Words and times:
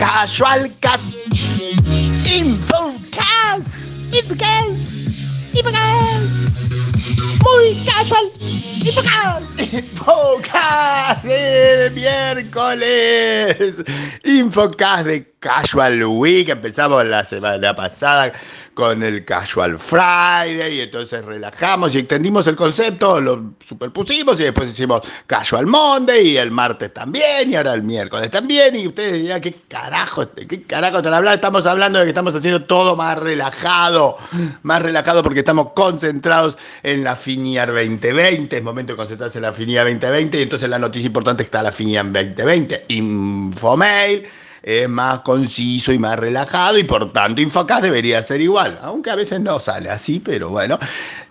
Casual 0.00 0.70
Cat. 0.80 0.98
Infocast. 2.24 3.68
Infocast. 4.10 5.52
Infocast. 5.52 6.24
Muy 7.44 7.76
casual. 7.84 8.32
Infocast. 8.40 9.60
Infocast 9.60 11.22
de 11.24 11.90
miércoles. 11.94 13.74
Infocast 14.24 15.04
de 15.04 15.26
Casual 15.40 16.04
Week. 16.04 16.50
Empezamos 16.50 17.04
la 17.06 17.24
semana 17.24 17.74
pasada 17.74 18.30
con 18.74 19.02
el 19.02 19.24
Casual 19.24 19.78
Friday 19.78 20.76
y 20.76 20.80
entonces 20.82 21.24
relajamos 21.24 21.94
y 21.94 21.98
extendimos 21.98 22.46
el 22.46 22.56
concepto, 22.56 23.20
lo 23.20 23.54
superpusimos 23.66 24.38
y 24.38 24.44
después 24.44 24.68
hicimos 24.68 25.00
Casual 25.26 25.66
Monday 25.66 26.28
y 26.28 26.36
el 26.36 26.50
martes 26.50 26.92
también 26.92 27.50
y 27.50 27.56
ahora 27.56 27.72
el 27.72 27.82
miércoles 27.82 28.30
también 28.30 28.76
y 28.76 28.86
ustedes 28.86 29.14
dirán, 29.22 29.40
¿qué 29.40 29.54
carajo, 29.66 30.28
qué 30.34 30.62
carajo 30.62 30.98
están 30.98 31.14
hablando? 31.14 31.34
Estamos 31.34 31.66
hablando 31.66 31.98
de 31.98 32.04
que 32.04 32.10
estamos 32.10 32.34
haciendo 32.34 32.64
todo 32.64 32.94
más 32.94 33.18
relajado, 33.18 34.18
más 34.62 34.82
relajado 34.82 35.22
porque 35.22 35.40
estamos 35.40 35.68
concentrados 35.74 36.58
en 36.82 37.02
la 37.02 37.16
FINIAR 37.16 37.68
2020, 37.68 38.58
es 38.58 38.62
momento 38.62 38.92
de 38.92 38.96
concentrarse 38.98 39.38
en 39.38 39.42
la 39.42 39.54
FINIAR 39.54 39.86
2020 39.86 40.38
y 40.38 40.42
entonces 40.42 40.68
la 40.68 40.78
noticia 40.78 41.06
importante 41.06 41.42
está 41.42 41.62
la 41.62 41.72
FINIAR 41.72 42.12
2020, 42.12 42.84
Infomail 42.88 44.26
es 44.62 44.88
más 44.88 45.20
conciso 45.20 45.92
y 45.92 45.98
más 45.98 46.18
relajado 46.18 46.78
y 46.78 46.84
por 46.84 47.12
tanto 47.12 47.40
Infocast 47.40 47.82
debería 47.82 48.22
ser 48.22 48.40
igual, 48.40 48.78
aunque 48.82 49.10
a 49.10 49.14
veces 49.14 49.40
no 49.40 49.58
sale 49.60 49.90
así, 49.90 50.20
pero 50.20 50.50
bueno. 50.50 50.78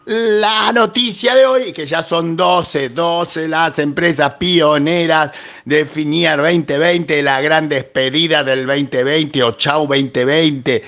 La 0.06 0.72
noticia 0.72 1.36
de 1.36 1.46
hoy, 1.46 1.72
que 1.72 1.86
ya 1.86 2.02
son 2.02 2.36
12, 2.36 2.90
12 2.90 3.48
las 3.48 3.78
empresas 3.78 4.34
pioneras 4.36 5.32
de 5.66 5.86
FINIAR 5.86 6.40
2020, 6.42 7.22
la 7.22 7.40
gran 7.42 7.70
despedida 7.70 8.44
del 8.44 8.66
2020 8.66 9.44
o 9.44 9.52
Chau 9.52 9.88
2020. 9.88 10.84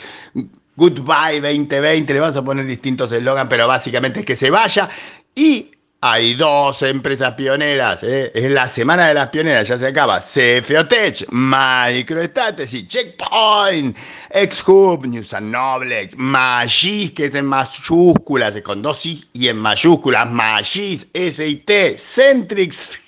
Goodbye 0.76 1.40
2020, 1.40 2.14
le 2.14 2.20
vamos 2.20 2.36
a 2.36 2.44
poner 2.44 2.66
distintos 2.66 3.12
eslogans, 3.12 3.48
pero 3.48 3.68
básicamente 3.68 4.22
es 4.22 4.26
que 4.26 4.36
se 4.36 4.50
vaya. 4.50 4.90
Y 5.36 5.70
hay 6.04 6.34
dos 6.34 6.82
empresas 6.82 7.34
pioneras, 7.34 8.02
¿eh? 8.02 8.32
es 8.34 8.50
la 8.50 8.68
semana 8.68 9.08
de 9.08 9.14
las 9.14 9.30
pioneras, 9.30 9.68
ya 9.68 9.78
se 9.78 9.86
acaba. 9.86 10.20
CFOTech, 10.20 11.28
MicroStrategy, 11.30 12.88
Checkpoint, 12.88 13.96
Xhub, 14.34 15.06
News 15.06 15.32
and 15.32 15.52
Noblex, 15.52 16.18
Magis, 16.18 17.12
que 17.12 17.26
es 17.26 17.36
en 17.36 17.46
mayúsculas, 17.46 18.60
con 18.62 18.82
dos 18.82 19.06
I 19.06 19.24
y 19.34 19.48
en 19.50 19.58
mayúsculas, 19.58 20.28
Magis, 20.32 21.06
SIT, 21.14 21.98
Centrix, 21.98 23.00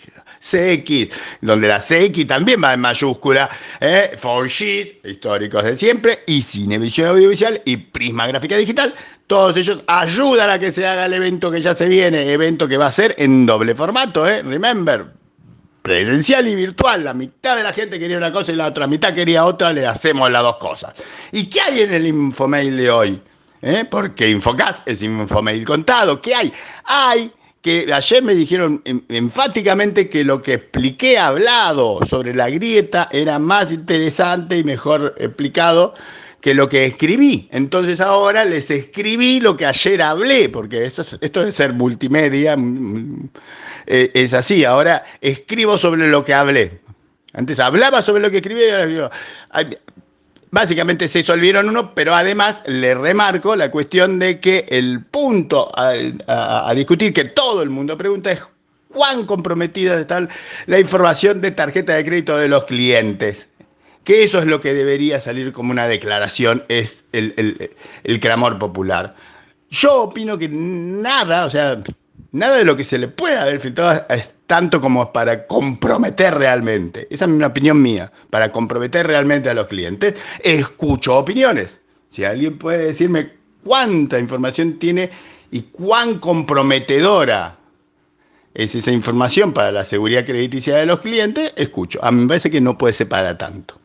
CX, 0.44 1.08
donde 1.42 1.68
la 1.70 1.80
CX 1.80 2.28
también 2.28 2.62
va 2.62 2.74
en 2.74 2.82
mayúscula, 2.82 3.50
¿eh? 3.80 4.12
4G, 4.22 5.10
históricos 5.10 5.64
de 5.64 5.78
siempre, 5.78 6.24
y 6.28 6.42
Cinevisión 6.42 7.08
Audiovisual 7.08 7.62
y 7.64 7.78
Prisma 7.78 8.28
Gráfica 8.28 8.58
Digital. 8.58 8.94
Todos 9.26 9.56
ellos 9.56 9.84
ayudan 9.88 10.50
a 10.50 10.60
que 10.60 10.72
se 10.72 10.86
haga 10.86 11.06
el 11.06 11.14
evento 11.14 11.50
que 11.50 11.62
ya 11.62 11.74
se 11.74 11.86
viene, 11.86 12.32
evento 12.32 12.68
que 12.68 12.78
va 12.78 12.88
a 12.88 12.92
ser 12.92 13.16
en 13.18 13.46
doble 13.46 13.74
formato, 13.74 14.28
¿eh? 14.28 14.44
Remember, 14.44 15.06
presencial 15.82 16.48
y 16.48 16.56
virtual. 16.56 17.06
La 17.06 17.14
mitad 17.14 17.56
de 17.56 17.64
la 17.64 17.72
gente 17.72 17.98
quería 17.98 18.18
una 18.18 18.34
cosa 18.34 18.52
y 18.52 18.56
la 18.56 18.68
otra 18.68 18.86
mitad 18.86 19.14
quería 19.14 19.46
otra, 19.46 19.72
le 19.72 19.88
hacemos 19.88 20.30
las 20.30 20.44
dos 20.44 20.58
cosas. 20.58 20.94
¿Y 21.32 21.46
qué 21.46 21.62
hay 21.62 21.82
en 21.82 21.94
el 21.94 22.06
Infomail 22.06 22.76
de 22.76 22.92
hoy? 22.92 23.22
¿Eh? 23.62 23.86
Porque 23.90 24.30
Infocast 24.30 24.86
es 24.86 25.02
Infomail 25.02 25.64
contado. 25.64 26.22
¿Qué 26.22 26.36
hay? 26.36 26.52
Hay 26.84 27.32
que 27.64 27.92
ayer 27.94 28.22
me 28.22 28.36
dijeron 28.36 28.82
enfáticamente 29.08 30.10
que 30.10 30.26
lo 30.26 30.42
que 30.42 30.56
expliqué 30.56 31.18
hablado 31.18 32.06
sobre 32.06 32.36
la 32.36 32.50
grieta 32.50 33.08
era 33.10 33.40
más 33.40 33.72
interesante 33.72 34.58
y 34.58 34.66
mejor 34.66 35.16
explicado 35.18 35.94
que 36.42 36.54
lo 36.54 36.68
que 36.68 36.84
escribí. 36.86 37.48
Entonces 37.54 38.02
ahora 38.02 38.44
les 38.44 38.70
escribí 38.70 39.40
lo 39.40 39.56
que 39.56 39.66
ayer 39.66 40.02
hablé, 40.02 40.50
porque 40.50 40.86
esto, 40.86 41.04
es, 41.04 41.18
esto 41.22 41.46
de 41.46 41.54
ser 41.54 41.74
multimedia 41.74 42.58
eh, 43.88 44.12
es 44.14 44.34
así. 44.34 44.66
Ahora 44.66 45.06
escribo 45.22 45.78
sobre 45.78 46.10
lo 46.10 46.26
que 46.26 46.34
hablé. 46.34 46.82
Antes 47.32 47.60
hablaba 47.60 48.04
sobre 48.04 48.22
lo 48.22 48.30
que 48.30 48.38
escribí 48.38 48.60
y 48.60 48.70
ahora 48.72 48.88
digo, 48.88 49.10
Básicamente 50.54 51.08
se 51.08 51.24
solvieron 51.24 51.68
uno, 51.68 51.96
pero 51.96 52.14
además 52.14 52.62
le 52.68 52.94
remarco 52.94 53.56
la 53.56 53.72
cuestión 53.72 54.20
de 54.20 54.40
que 54.40 54.68
el 54.70 55.04
punto 55.04 55.72
a, 55.76 56.72
discutir 56.76 57.12
que 57.12 57.24
todo 57.24 57.64
el 57.64 57.72
mundo 57.72 57.98
pregunta 57.98 58.32
es 58.32 58.44
cuán 58.90 59.26
comprometida 59.26 60.00
está 60.00 60.28
la 60.68 60.80
información 60.80 61.42
de 61.42 61.50
tarjeta 61.50 61.96
de 61.96 62.06
crédito 62.06 62.38
de 62.38 62.50
los 62.50 62.66
clientes. 62.66 63.48
Que 64.04 64.24
eso 64.24 64.38
es 64.38 64.46
lo 64.46 64.62
que 64.62 64.76
debería 64.76 65.20
salir 65.20 65.52
como 65.54 65.72
una 65.72 65.88
declaración, 65.88 66.64
es 66.68 67.04
el, 67.14 67.74
el 68.04 68.20
clamor 68.20 68.60
popular. 68.60 69.16
Yo 69.72 70.04
opino 70.04 70.38
que 70.38 70.50
nada, 70.50 71.48
o 71.48 71.50
sea, 71.50 71.82
nada 72.32 72.58
de 72.58 72.66
lo 72.66 72.78
que 72.78 72.84
se 72.84 73.00
le 73.00 73.08
pueda 73.08 73.42
haber 73.42 73.60
filtrado 73.60 74.06
tanto 74.48 74.82
como 74.82 75.12
para 75.12 75.48
comprometer 75.48 76.36
realmente. 76.36 77.08
Esa 77.10 77.26
es 77.26 77.32
una 77.32 77.48
opinión 77.48 77.82
mía, 77.82 78.12
para 78.30 78.52
comprometer 78.52 79.08
realmente 79.08 79.50
a 79.50 79.54
los 79.54 79.68
clientes. 79.68 80.16
Escucho 80.42 81.18
opiniones. 81.18 81.78
Si 82.10 82.24
alguien 82.24 82.58
puede 82.58 82.86
decirme 82.86 83.32
cuánta 83.64 84.20
información 84.20 84.78
tiene 84.80 85.10
y 85.52 85.62
cuán 85.62 86.20
comprometedora 86.20 87.58
es 88.54 88.76
esa 88.76 88.92
información 88.92 89.54
para 89.54 89.72
la 89.72 89.84
seguridad 89.84 90.26
crediticia 90.26 90.76
de 90.76 90.86
los 90.86 91.00
clientes, 91.00 91.54
escucho. 91.56 92.00
A 92.04 92.12
mí 92.12 92.22
me 92.22 92.28
parece 92.28 92.52
que 92.52 92.62
no 92.62 92.78
puede 92.78 92.94
ser 92.94 93.10
para 93.10 93.38
tanto. 93.38 93.80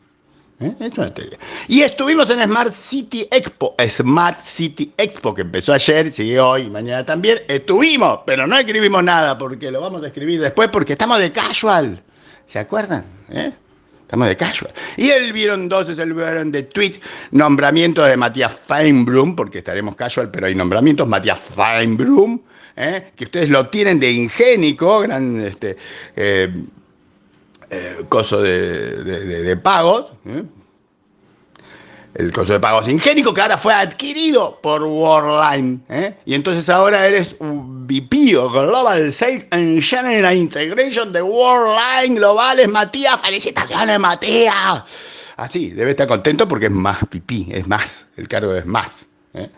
¿Eh? 0.61 0.75
Es 0.79 0.97
una 0.97 1.13
teoría. 1.13 1.37
Y 1.67 1.81
estuvimos 1.81 2.29
en 2.29 2.43
Smart 2.43 2.73
City 2.73 3.27
Expo, 3.31 3.75
Smart 3.89 4.43
City 4.43 4.93
Expo, 4.97 5.33
que 5.33 5.41
empezó 5.41 5.71
ayer, 5.71 6.11
sigue 6.11 6.39
hoy, 6.39 6.69
mañana 6.69 7.05
también. 7.05 7.39
Estuvimos, 7.47 8.19
pero 8.25 8.45
no 8.45 8.57
escribimos 8.57 9.03
nada, 9.03 9.37
porque 9.37 9.71
lo 9.71 9.79
vamos 9.79 10.03
a 10.03 10.07
escribir 10.07 10.41
después, 10.41 10.69
porque 10.69 10.93
estamos 10.93 11.19
de 11.19 11.31
casual. 11.31 12.03
¿Se 12.47 12.59
acuerdan? 12.59 13.05
¿Eh? 13.29 13.53
Estamos 14.01 14.27
de 14.27 14.35
casual. 14.35 14.73
Y 14.97 15.09
el 15.11 15.31
vieron 15.31 15.61
entonces, 15.61 15.97
el 15.97 16.13
vieron 16.13 16.51
de 16.51 16.63
tweet, 16.63 16.99
nombramiento 17.31 18.03
de 18.03 18.17
Matías 18.17 18.57
Feinblum, 18.67 19.35
porque 19.35 19.59
estaremos 19.59 19.95
casual, 19.95 20.29
pero 20.29 20.47
hay 20.47 20.55
nombramientos, 20.55 21.07
Matías 21.07 21.39
Feinblum, 21.55 22.41
¿eh? 22.75 23.11
que 23.15 23.25
ustedes 23.25 23.49
lo 23.49 23.69
tienen 23.69 23.99
de 23.99 24.11
ingénico, 24.11 24.99
gran 25.01 25.39
este, 25.39 25.77
eh, 26.15 26.51
coso 28.09 28.41
de, 28.41 29.57
pagos, 29.61 30.07
¿eh? 30.25 30.43
el 32.15 32.31
coso 32.31 32.53
de 32.53 32.59
pagos 32.59 32.87
ingénico 32.87 33.33
que 33.33 33.41
ahora 33.41 33.57
fue 33.57 33.73
adquirido 33.73 34.59
por 34.61 34.83
Worldline. 34.83 35.83
¿eh? 35.89 36.15
Y 36.25 36.33
entonces 36.33 36.67
ahora 36.69 37.07
eres 37.07 37.35
un 37.39 37.87
VP 37.87 38.35
o 38.37 38.49
Global 38.49 39.11
Sales 39.11 39.45
and 39.51 39.81
General 39.81 40.35
Integration 40.35 41.13
de 41.13 41.21
Worldline 41.21 42.15
Globales. 42.15 42.67
Matías, 42.67 43.19
felicitaciones 43.21 43.99
Matías. 43.99 44.83
Así, 45.37 45.69
debe 45.69 45.91
estar 45.91 46.07
contento 46.07 46.47
porque 46.47 46.65
es 46.65 46.71
más 46.71 46.97
pipí, 47.09 47.47
es 47.51 47.67
más, 47.67 48.05
el 48.17 48.27
cargo 48.27 48.53
es 48.55 48.65
más. 48.65 49.07
¿eh? 49.33 49.49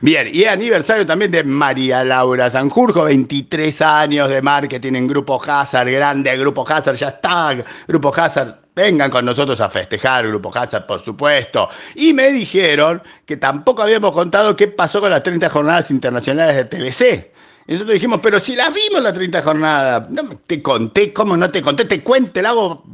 Bien, 0.00 0.28
y 0.32 0.44
aniversario 0.44 1.06
también 1.06 1.30
de 1.30 1.44
María 1.44 2.04
Laura 2.04 2.50
Sanjurjo, 2.50 3.04
23 3.04 3.82
años 3.82 4.28
de 4.28 4.42
marketing 4.42 4.94
en 4.94 5.08
Grupo 5.08 5.40
Hazard, 5.44 5.90
grande 5.90 6.36
Grupo 6.36 6.64
Hazard, 6.68 6.96
ya 6.96 7.08
está, 7.08 7.56
Grupo 7.86 8.12
Hazard, 8.14 8.58
vengan 8.74 9.10
con 9.10 9.24
nosotros 9.24 9.60
a 9.60 9.68
festejar, 9.68 10.26
Grupo 10.26 10.50
Hazard, 10.54 10.86
por 10.86 11.04
supuesto. 11.04 11.68
Y 11.94 12.12
me 12.12 12.30
dijeron 12.30 13.02
que 13.26 13.36
tampoco 13.36 13.82
habíamos 13.82 14.12
contado 14.12 14.56
qué 14.56 14.68
pasó 14.68 15.00
con 15.00 15.10
las 15.10 15.22
30 15.22 15.48
jornadas 15.50 15.90
internacionales 15.90 16.56
de 16.56 16.64
TBC. 16.64 17.32
Y 17.66 17.72
nosotros 17.72 17.94
dijimos, 17.94 18.20
pero 18.22 18.40
si 18.40 18.56
las 18.56 18.72
vimos 18.72 19.02
las 19.02 19.14
30 19.14 19.42
jornadas, 19.42 20.10
no 20.10 20.22
te 20.46 20.60
conté, 20.62 21.12
¿cómo 21.12 21.36
no 21.36 21.50
te 21.50 21.62
conté? 21.62 21.84
Te 21.84 22.02
cuento, 22.02 22.42
lo 22.42 22.48
hago 22.48 22.84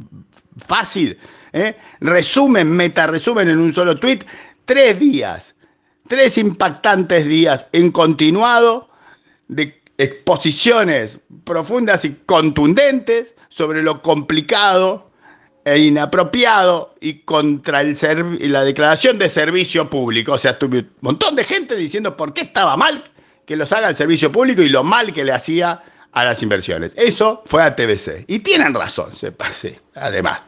fácil. 0.67 1.17
¿eh? 1.53 1.75
Resumen, 2.01 2.69
meta 2.69 3.07
resumen 3.07 3.49
en 3.49 3.57
un 3.57 3.73
solo 3.73 3.97
tweet, 3.97 4.19
tres 4.65 4.99
días 4.99 5.55
tres 6.09 6.37
impactantes 6.37 7.25
días 7.25 7.67
en 7.71 7.91
continuado 7.91 8.89
de 9.47 9.81
exposiciones 9.97 11.19
profundas 11.45 12.03
y 12.03 12.15
contundentes 12.25 13.35
sobre 13.47 13.83
lo 13.83 14.01
complicado 14.01 15.09
e 15.63 15.77
inapropiado 15.77 16.95
y 16.99 17.19
contra 17.19 17.81
el 17.81 17.95
la 18.51 18.63
declaración 18.63 19.19
de 19.19 19.29
servicio 19.29 19.89
público. 19.89 20.33
O 20.33 20.37
sea, 20.37 20.57
tuve 20.57 20.79
un 20.79 20.89
montón 21.01 21.35
de 21.35 21.43
gente 21.43 21.75
diciendo 21.75 22.17
por 22.17 22.33
qué 22.33 22.41
estaba 22.41 22.75
mal 22.75 23.03
que 23.45 23.55
los 23.55 23.71
haga 23.71 23.89
el 23.89 23.95
servicio 23.95 24.31
público 24.31 24.61
y 24.61 24.69
lo 24.69 24.83
mal 24.83 25.13
que 25.13 25.23
le 25.23 25.31
hacía 25.31 25.83
a 26.11 26.25
las 26.25 26.41
inversiones. 26.43 26.93
Eso 26.95 27.43
fue 27.45 27.63
a 27.63 27.75
TBC. 27.75 28.25
Y 28.27 28.39
tienen 28.39 28.73
razón, 28.73 29.15
se 29.15 29.31
pase, 29.31 29.79
además. 29.95 30.41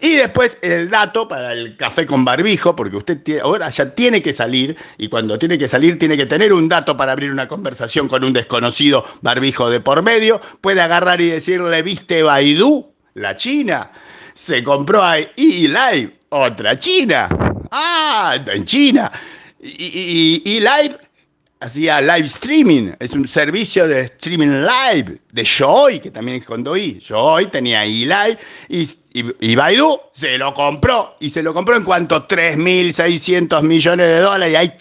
Y 0.00 0.14
después 0.16 0.58
el 0.62 0.90
dato 0.90 1.26
para 1.26 1.52
el 1.52 1.76
café 1.76 2.06
con 2.06 2.24
barbijo, 2.24 2.76
porque 2.76 2.96
usted 2.96 3.40
ahora 3.40 3.70
ya 3.70 3.94
tiene 3.94 4.22
que 4.22 4.32
salir 4.32 4.76
y 4.98 5.08
cuando 5.08 5.38
tiene 5.38 5.58
que 5.58 5.68
salir 5.68 5.98
tiene 5.98 6.16
que 6.16 6.26
tener 6.26 6.52
un 6.52 6.68
dato 6.68 6.96
para 6.96 7.12
abrir 7.12 7.30
una 7.30 7.48
conversación 7.48 8.08
con 8.08 8.22
un 8.24 8.32
desconocido 8.32 9.04
barbijo 9.22 9.70
de 9.70 9.80
por 9.80 10.02
medio. 10.02 10.40
Puede 10.60 10.80
agarrar 10.80 11.20
y 11.20 11.28
decirle, 11.28 11.82
¿viste 11.82 12.22
Baidú? 12.22 12.92
La 13.14 13.36
China. 13.36 13.90
Se 14.34 14.62
compró 14.62 15.02
a 15.02 15.18
E-Live, 15.18 16.18
otra 16.28 16.78
China. 16.78 17.28
Ah, 17.70 18.36
en 18.52 18.64
China. 18.64 19.10
Y, 19.58 20.42
y, 20.44 20.60
Live 20.60 20.98
hacía 21.60 22.00
live 22.00 22.26
streaming, 22.26 22.92
es 22.98 23.12
un 23.12 23.26
servicio 23.26 23.88
de 23.88 24.02
streaming 24.02 24.66
live 24.66 25.18
de 25.32 25.44
Joy, 25.44 26.00
que 26.00 26.10
también 26.10 26.38
es 26.38 26.44
con 26.44 26.62
DOI. 26.62 27.00
Joy 27.00 27.46
tenía 27.46 27.84
eLive 27.84 28.38
y, 28.68 28.88
y, 29.40 29.56
Baidu 29.56 29.98
se 30.12 30.36
lo 30.38 30.52
compró. 30.52 31.16
¿Y 31.20 31.30
se 31.30 31.42
lo 31.42 31.54
compró 31.54 31.76
en 31.76 31.84
cuanto 31.84 32.28
3.600 32.28 33.62
millones 33.62 34.06
de 34.06 34.18
dólares? 34.20 34.52
Y 34.52 34.56
ahí 34.56 34.72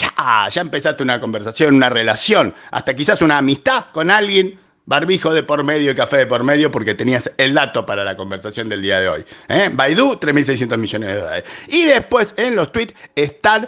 ya 0.52 0.62
empezaste 0.62 1.04
una 1.04 1.20
conversación, 1.20 1.76
una 1.76 1.90
relación, 1.90 2.54
hasta 2.72 2.94
quizás 2.94 3.22
una 3.22 3.38
amistad 3.38 3.86
con 3.92 4.12
alguien. 4.12 4.60
Barbijo 4.88 5.34
de 5.34 5.42
por 5.42 5.64
medio 5.64 5.90
y 5.90 5.96
café 5.96 6.18
de 6.18 6.28
por 6.28 6.44
medio 6.44 6.70
porque 6.70 6.94
tenías 6.94 7.32
el 7.38 7.56
dato 7.56 7.88
para 7.88 8.04
la 8.04 8.16
conversación 8.16 8.70
del 8.70 8.84
día 8.84 9.00
de 9.00 9.10
hoy. 9.10 9.26
¿eh? 9.50 9.72
Baidu, 9.74 10.20
3.600 10.20 10.78
millones 10.78 11.10
de 11.10 11.16
dólares. 11.22 11.44
Y 11.70 11.86
después 11.86 12.36
en 12.38 12.56
los 12.56 12.72
tweets 12.72 12.94
están 13.16 13.68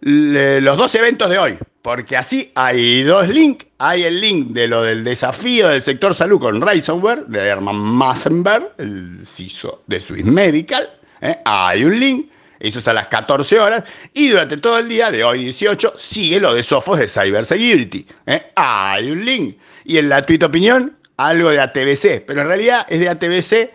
los 0.00 0.76
dos 0.76 0.94
eventos 0.94 1.28
de 1.28 1.38
hoy, 1.38 1.58
porque 1.84 2.16
así 2.16 2.50
hay 2.54 3.02
dos 3.02 3.28
links. 3.28 3.66
Hay 3.76 4.04
el 4.04 4.18
link 4.18 4.52
de 4.52 4.66
lo 4.66 4.84
del 4.84 5.04
desafío 5.04 5.68
del 5.68 5.82
sector 5.82 6.14
salud 6.14 6.40
con 6.40 6.62
Ransomware, 6.62 7.26
de 7.26 7.40
Herman 7.40 7.76
Massenberg, 7.76 8.72
el 8.78 9.18
CISO 9.26 9.82
de 9.86 10.00
Swiss 10.00 10.24
Medical. 10.24 10.88
¿eh? 11.20 11.36
Hay 11.44 11.84
un 11.84 12.00
link, 12.00 12.30
eso 12.58 12.78
es 12.78 12.88
a 12.88 12.94
las 12.94 13.08
14 13.08 13.60
horas, 13.60 13.84
y 14.14 14.30
durante 14.30 14.56
todo 14.56 14.78
el 14.78 14.88
día 14.88 15.10
de 15.10 15.24
hoy 15.24 15.44
18 15.44 15.92
sigue 15.98 16.40
lo 16.40 16.54
de 16.54 16.62
Sofos 16.62 16.98
de 16.98 17.06
Cybersecurity. 17.06 18.06
¿eh? 18.28 18.46
Hay 18.56 19.10
un 19.10 19.22
link. 19.22 19.58
Y 19.84 19.98
en 19.98 20.08
la 20.08 20.24
tweet 20.24 20.42
opinión, 20.42 20.96
algo 21.18 21.50
de 21.50 21.60
ATBC, 21.60 22.24
pero 22.26 22.40
en 22.40 22.48
realidad 22.48 22.86
es 22.88 22.98
de 22.98 23.10
ATBC 23.10 23.70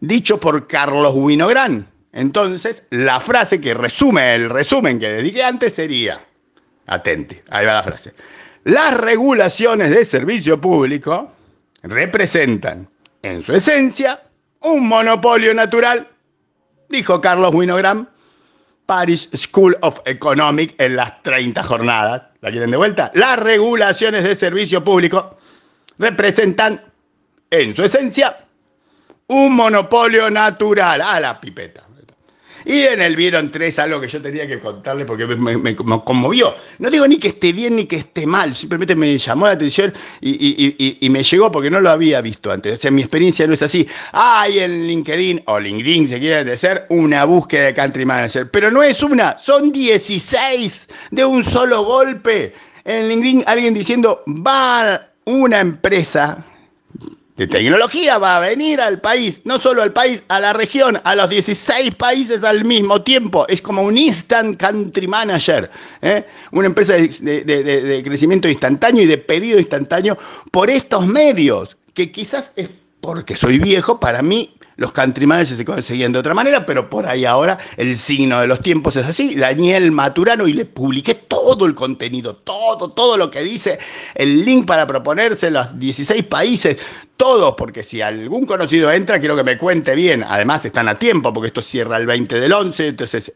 dicho 0.00 0.40
por 0.40 0.66
Carlos 0.66 1.12
Winogran, 1.14 1.86
entonces, 2.12 2.82
la 2.90 3.20
frase 3.20 3.60
que 3.60 3.72
resume 3.72 4.34
el 4.34 4.50
resumen 4.50 4.98
que 4.98 5.08
dediqué 5.08 5.44
antes 5.44 5.74
sería, 5.74 6.20
atente, 6.86 7.44
ahí 7.50 7.66
va 7.66 7.74
la 7.74 7.82
frase, 7.82 8.14
las 8.64 8.94
regulaciones 8.94 9.90
de 9.90 10.04
servicio 10.04 10.60
público 10.60 11.32
representan, 11.82 12.88
en 13.22 13.42
su 13.42 13.52
esencia, 13.54 14.22
un 14.60 14.86
monopolio 14.86 15.54
natural, 15.54 16.08
dijo 16.88 17.20
Carlos 17.20 17.52
Winogrand, 17.54 18.08
Paris 18.86 19.28
School 19.34 19.76
of 19.80 20.00
Economics 20.04 20.74
en 20.78 20.96
las 20.96 21.22
30 21.22 21.62
jornadas. 21.62 22.28
¿La 22.40 22.50
quieren 22.50 22.70
de 22.70 22.76
vuelta? 22.76 23.10
Las 23.14 23.38
regulaciones 23.38 24.24
de 24.24 24.34
servicio 24.34 24.84
público 24.84 25.38
representan, 25.98 26.82
en 27.50 27.74
su 27.74 27.84
esencia, 27.84 28.44
un 29.28 29.54
monopolio 29.54 30.30
natural. 30.30 31.00
A 31.00 31.20
la 31.20 31.40
pipeta. 31.40 31.84
Y 32.64 32.80
en 32.82 33.00
el 33.02 33.16
Vieron 33.16 33.50
3 33.50 33.78
algo 33.80 34.00
que 34.00 34.08
yo 34.08 34.20
tenía 34.20 34.46
que 34.46 34.60
contarle 34.60 35.04
porque 35.04 35.26
me, 35.26 35.76
conmovió. 35.76 36.54
No 36.78 36.90
digo 36.90 37.06
ni 37.06 37.18
que 37.18 37.28
esté 37.28 37.52
bien 37.52 37.76
ni 37.76 37.86
que 37.86 37.96
esté 37.96 38.26
mal, 38.26 38.54
simplemente 38.54 38.94
me 38.94 39.18
llamó 39.18 39.46
la 39.46 39.52
atención 39.52 39.92
y, 40.20 41.08
me 41.10 41.22
llegó 41.22 41.52
porque 41.52 41.70
no 41.70 41.80
lo 41.80 41.90
había 41.90 42.20
visto 42.20 42.50
antes. 42.50 42.78
O 42.78 42.80
sea, 42.80 42.90
mi 42.90 43.02
experiencia 43.02 43.46
no 43.46 43.54
es 43.54 43.62
así. 43.62 43.86
Hay 44.12 44.60
en 44.60 44.86
LinkedIn, 44.86 45.42
o 45.46 45.60
LinkedIn 45.60 46.08
se 46.08 46.18
quiere 46.18 46.44
decir, 46.44 46.82
una 46.88 47.24
búsqueda 47.24 47.66
de 47.66 47.74
country 47.74 48.06
manager. 48.06 48.50
Pero 48.50 48.70
no 48.70 48.82
es 48.82 49.02
una, 49.02 49.38
son 49.38 49.72
16 49.72 50.88
de 51.10 51.24
un 51.24 51.44
solo 51.44 51.84
golpe. 51.84 52.54
En 52.84 53.08
LinkedIn 53.08 53.44
alguien 53.46 53.74
diciendo, 53.74 54.22
va 54.26 55.08
una 55.24 55.60
empresa 55.60 56.44
de 57.42 57.48
tecnología 57.48 58.18
va 58.18 58.36
a 58.36 58.40
venir 58.40 58.80
al 58.80 59.00
país, 59.00 59.40
no 59.44 59.58
solo 59.58 59.82
al 59.82 59.92
país, 59.92 60.22
a 60.28 60.38
la 60.38 60.52
región, 60.52 61.00
a 61.02 61.16
los 61.16 61.28
16 61.28 61.92
países 61.96 62.44
al 62.44 62.64
mismo 62.64 63.02
tiempo. 63.02 63.46
Es 63.48 63.60
como 63.60 63.82
un 63.82 63.98
instant 63.98 64.56
country 64.56 65.08
manager, 65.08 65.68
¿eh? 66.02 66.24
una 66.52 66.68
empresa 66.68 66.92
de, 66.92 68.02
crecimiento 68.04 68.48
instantáneo 68.48 69.02
y 69.02 69.06
de 69.06 69.18
pedido 69.18 69.58
instantáneo 69.58 70.16
por 70.52 70.70
estos 70.70 71.04
medios, 71.04 71.76
que 71.94 72.12
quizás 72.12 72.52
es 72.54 72.70
porque 73.00 73.34
soy 73.34 73.58
viejo, 73.58 73.98
para 73.98 74.22
mí 74.22 74.54
los 74.76 74.92
country 74.92 75.26
managers 75.26 75.56
se 75.56 75.64
conseguían 75.64 76.12
de 76.12 76.18
otra 76.18 76.34
manera, 76.34 76.64
pero 76.66 76.88
por 76.88 77.06
ahí 77.06 77.24
ahora 77.24 77.58
el 77.76 77.96
signo 77.96 78.40
de 78.40 78.46
los 78.46 78.60
tiempos 78.60 78.96
es 78.96 79.06
así. 79.06 79.34
Daniel 79.34 79.92
Maturano 79.92 80.46
y 80.46 80.52
le 80.52 80.64
publiqué 80.64 81.14
todo 81.14 81.66
el 81.66 81.74
contenido, 81.74 82.36
todo, 82.36 82.90
todo 82.90 83.16
lo 83.16 83.30
que 83.30 83.42
dice, 83.42 83.78
el 84.14 84.44
link 84.44 84.66
para 84.66 84.86
proponerse 84.86 85.50
los 85.50 85.78
16 85.78 86.24
países, 86.24 86.76
todos, 87.16 87.54
porque 87.56 87.82
si 87.82 88.00
algún 88.00 88.46
conocido 88.46 88.90
entra, 88.90 89.20
quiero 89.20 89.36
que 89.36 89.44
me 89.44 89.58
cuente 89.58 89.94
bien. 89.94 90.24
Además 90.26 90.64
están 90.64 90.88
a 90.88 90.98
tiempo, 90.98 91.32
porque 91.32 91.48
esto 91.48 91.62
cierra 91.62 91.96
el 91.96 92.06
20 92.06 92.40
del 92.40 92.52
11, 92.52 92.86
entonces 92.88 93.32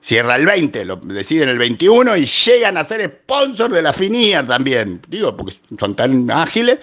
cierra 0.00 0.36
el 0.36 0.44
20, 0.44 0.84
lo 0.84 0.96
deciden 0.96 1.48
el 1.48 1.58
21 1.58 2.16
y 2.18 2.26
llegan 2.26 2.76
a 2.76 2.84
ser 2.84 3.04
sponsor 3.06 3.70
de 3.70 3.82
la 3.82 3.92
FINIER 3.92 4.46
también. 4.46 5.00
Digo, 5.08 5.36
porque 5.36 5.54
son 5.78 5.96
tan 5.96 6.30
ágiles. 6.30 6.78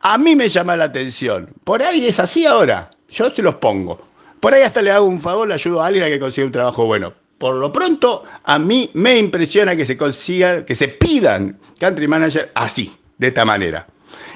A 0.00 0.16
mí 0.18 0.36
me 0.36 0.48
llama 0.48 0.76
la 0.76 0.84
atención. 0.84 1.48
Por 1.64 1.82
ahí 1.82 2.06
es 2.06 2.20
así 2.20 2.46
ahora. 2.46 2.90
Yo 3.08 3.30
se 3.30 3.42
los 3.42 3.56
pongo. 3.56 4.00
Por 4.40 4.54
ahí 4.54 4.62
hasta 4.62 4.82
le 4.82 4.90
hago 4.90 5.06
un 5.06 5.20
favor, 5.20 5.48
le 5.48 5.54
ayudo 5.54 5.82
a 5.82 5.86
alguien 5.86 6.04
a 6.04 6.08
que 6.08 6.20
consiga 6.20 6.46
un 6.46 6.52
trabajo 6.52 6.86
bueno. 6.86 7.12
Por 7.38 7.54
lo 7.54 7.72
pronto, 7.72 8.24
a 8.44 8.58
mí 8.58 8.90
me 8.94 9.16
impresiona 9.16 9.76
que 9.76 9.86
se 9.86 9.96
consiga, 9.96 10.64
que 10.64 10.74
se 10.74 10.88
pidan 10.88 11.58
country 11.78 12.08
manager 12.08 12.50
así, 12.54 12.96
de 13.16 13.28
esta 13.28 13.44
manera. 13.44 13.86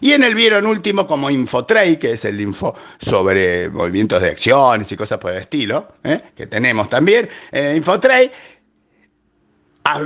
Y 0.01 0.13
en 0.13 0.25
el 0.25 0.35
vieron 0.35 0.67
último 0.67 1.07
como 1.07 1.31
Infotrade, 1.31 1.99
que 1.99 2.13
es 2.13 2.25
el 2.25 2.41
info 2.41 2.75
sobre 3.01 3.69
movimientos 3.69 4.21
de 4.21 4.31
acciones 4.31 4.91
y 4.91 4.97
cosas 4.97 5.19
por 5.19 5.33
el 5.33 5.39
estilo, 5.39 5.89
¿eh? 6.03 6.21
que 6.37 6.47
tenemos 6.47 6.89
también. 6.89 7.29
En 7.51 7.77
Infotrade 7.77 8.31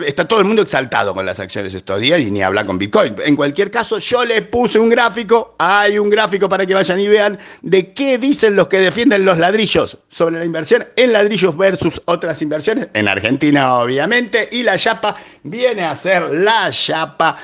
está 0.06 0.26
todo 0.26 0.40
el 0.40 0.46
mundo 0.46 0.62
exaltado 0.62 1.14
con 1.14 1.26
las 1.26 1.38
acciones 1.38 1.74
estos 1.74 2.00
días 2.00 2.20
y 2.20 2.30
ni 2.30 2.42
habla 2.42 2.64
con 2.64 2.78
Bitcoin. 2.78 3.16
En 3.24 3.36
cualquier 3.36 3.70
caso, 3.70 3.98
yo 3.98 4.24
le 4.24 4.42
puse 4.42 4.78
un 4.78 4.88
gráfico, 4.88 5.54
hay 5.58 5.98
un 5.98 6.08
gráfico 6.08 6.48
para 6.48 6.64
que 6.64 6.74
vayan 6.74 6.98
y 7.00 7.08
vean 7.08 7.38
de 7.62 7.92
qué 7.92 8.18
dicen 8.18 8.56
los 8.56 8.68
que 8.68 8.78
defienden 8.78 9.24
los 9.24 9.38
ladrillos 9.38 9.98
sobre 10.08 10.38
la 10.38 10.44
inversión 10.44 10.86
en 10.96 11.12
ladrillos 11.12 11.56
versus 11.56 12.00
otras 12.06 12.40
inversiones, 12.42 12.88
en 12.94 13.06
Argentina 13.06 13.74
obviamente, 13.74 14.48
y 14.50 14.62
la 14.62 14.78
chapa 14.78 15.16
viene 15.42 15.82
a 15.82 15.94
ser 15.94 16.30
la 16.30 16.70
chapa. 16.70 17.36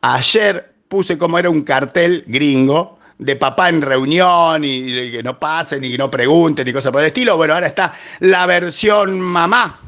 Ayer 0.00 0.72
puse 0.88 1.18
como 1.18 1.38
era 1.38 1.50
un 1.50 1.62
cartel 1.62 2.24
gringo 2.26 2.98
de 3.18 3.36
papá 3.36 3.68
en 3.68 3.82
reunión 3.82 4.64
y 4.64 5.10
que 5.10 5.22
no 5.22 5.38
pasen 5.38 5.84
y 5.84 5.92
que 5.92 5.98
no 5.98 6.10
pregunten 6.10 6.66
y 6.66 6.72
cosas 6.72 6.92
por 6.92 7.02
el 7.02 7.08
estilo. 7.08 7.36
Bueno, 7.36 7.54
ahora 7.54 7.66
está 7.66 7.94
la 8.20 8.46
versión 8.46 9.20
mamá 9.20 9.80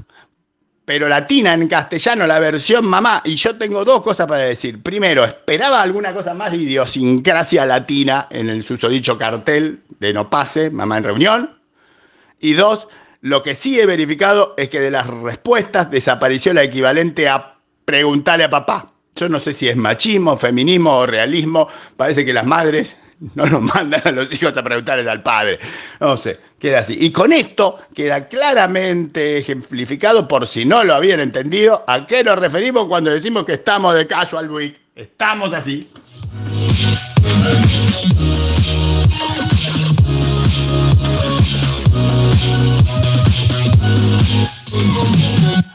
pero 0.87 1.09
latina 1.09 1.53
en 1.53 1.67
castellano, 1.67 2.29
la 2.29 2.39
versión 2.39 2.87
mamá. 2.87 3.21
Y 3.25 3.35
yo 3.35 3.57
tengo 3.57 3.85
dos 3.85 4.03
cosas 4.03 4.29
para 4.29 4.45
decir. 4.45 4.81
Primero, 4.81 5.25
esperaba 5.25 5.83
alguna 5.83 6.15
cosa 6.15 6.33
más 6.33 6.53
de 6.53 6.59
idiosincrasia 6.59 7.67
latina 7.67 8.29
en 8.31 8.49
el 8.49 8.63
susodicho 8.63 9.19
cartel 9.19 9.83
de 9.99 10.13
no 10.13 10.31
pase, 10.31 10.71
mamá 10.71 10.99
en 10.99 11.05
reunión. 11.05 11.59
Y 12.39 12.53
dos, 12.53 12.87
lo 13.21 13.43
que 13.43 13.55
sí 13.55 13.81
he 13.81 13.85
verificado 13.85 14.55
es 14.57 14.69
que 14.69 14.79
de 14.79 14.93
las 14.93 15.09
respuestas 15.09 15.91
desapareció 15.91 16.55
la 16.55 16.63
equivalente 16.63 17.29
a 17.29 17.57
preguntarle 17.85 18.45
a 18.45 18.51
papá. 18.51 18.93
Yo 19.17 19.29
no 19.29 19.41
sé 19.41 19.55
si 19.55 19.69
es 19.69 19.75
machismo, 19.75 20.39
feminismo 20.39 20.99
o 20.99 21.07
realismo. 21.07 21.67
Parece 21.97 22.25
que 22.25 22.33
las 22.33 22.47
madres 22.47 22.97
no 23.35 23.47
nos 23.47 23.63
mandan 23.63 24.03
a 24.05 24.11
los 24.11 24.33
hijos 24.33 24.57
a 24.57 24.63
preguntarles 24.63 25.07
al 25.07 25.23
padre. 25.23 25.59
No 26.01 26.17
sé, 26.17 26.39
queda 26.59 26.81
así. 26.81 26.97
Y 27.01 27.11
con 27.13 27.33
esto 27.33 27.79
queda 27.95 28.29
claramente 28.29 29.39
ejemplificado, 29.39 30.29
por 30.29 30.47
si 30.47 30.65
no 30.65 30.85
lo 30.85 30.95
habían 30.95 31.21
entendido, 31.21 31.85
a 31.87 32.07
qué 32.07 32.23
nos 32.23 32.39
referimos 32.39 32.87
cuando 32.87 33.11
decimos 33.11 33.45
que 33.45 33.55
estamos 33.55 33.95
de 33.95 34.07
casual 34.07 34.51
week. 34.51 34.79
Estamos 34.95 35.53
así. 35.53 35.89